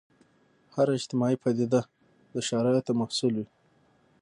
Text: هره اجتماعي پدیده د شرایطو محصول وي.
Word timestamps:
هره 0.75 0.91
اجتماعي 0.97 1.37
پدیده 1.43 1.81
د 2.33 2.35
شرایطو 2.47 2.91
محصول 2.99 3.33
وي. 3.37 3.47